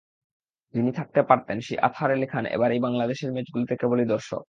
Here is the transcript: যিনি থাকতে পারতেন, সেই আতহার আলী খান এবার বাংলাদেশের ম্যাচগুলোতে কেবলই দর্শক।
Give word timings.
যিনি 0.73 0.91
থাকতে 0.91 1.21
পারতেন, 1.23 1.57
সেই 1.59 1.77
আতহার 1.77 2.11
আলী 2.11 2.25
খান 2.25 2.45
এবার 2.47 2.71
বাংলাদেশের 2.79 3.29
ম্যাচগুলোতে 3.33 3.73
কেবলই 3.75 4.05
দর্শক। 4.05 4.39